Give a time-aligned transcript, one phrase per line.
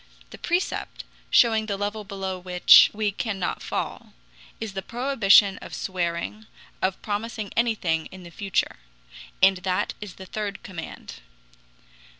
[0.31, 4.13] The precept, showing the level below which we cannot fall,
[4.59, 6.47] is the prohibition of swearing,
[6.81, 8.77] of promising anything in the future.
[9.43, 11.17] And that is the third command.